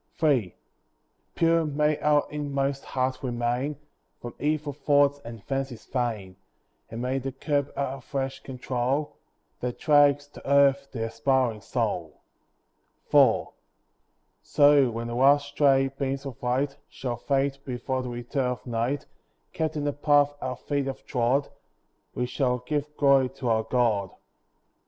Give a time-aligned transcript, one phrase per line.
[0.23, 0.55] III
[1.35, 3.75] Pure may our inmost heart remain
[4.19, 6.37] From evil thoughts and fancies vain;
[6.89, 9.15] And may the curb our flesh control,
[9.59, 12.21] That drags to earth the aspiring soul.
[13.13, 13.49] IV
[14.41, 19.05] So, when the last stray beams of light Shall fade before the return of night,
[19.53, 21.47] Kept in the path our feet have trod,
[22.15, 24.09] We shall give glory to our God.